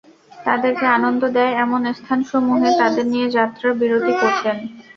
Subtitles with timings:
[0.37, 4.57] তাদেরকে আনন্দ দেয় এমন স্থানসমূহে তাঁদের নিয়ে যাত্রা বিরতি করতেন।